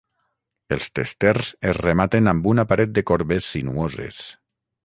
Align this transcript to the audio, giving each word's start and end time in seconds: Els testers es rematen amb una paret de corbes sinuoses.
Els 0.75 0.87
testers 0.99 1.51
es 1.71 1.79
rematen 1.81 2.33
amb 2.33 2.51
una 2.55 2.67
paret 2.73 2.97
de 2.97 3.07
corbes 3.11 3.55
sinuoses. 3.57 4.27